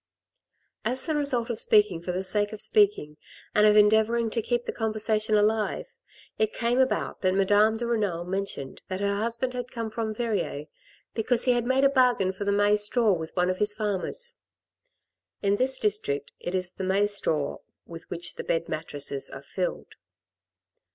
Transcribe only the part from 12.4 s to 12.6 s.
the